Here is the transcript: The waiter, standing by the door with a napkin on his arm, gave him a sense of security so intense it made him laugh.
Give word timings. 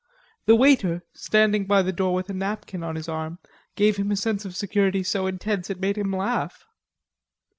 The 0.47 0.55
waiter, 0.55 1.03
standing 1.13 1.65
by 1.67 1.83
the 1.83 1.91
door 1.93 2.15
with 2.15 2.27
a 2.27 2.33
napkin 2.33 2.81
on 2.81 2.95
his 2.95 3.07
arm, 3.07 3.37
gave 3.75 3.97
him 3.97 4.09
a 4.09 4.15
sense 4.15 4.45
of 4.45 4.55
security 4.55 5.03
so 5.03 5.27
intense 5.27 5.69
it 5.69 5.79
made 5.79 5.95
him 5.95 6.11
laugh. 6.11 6.65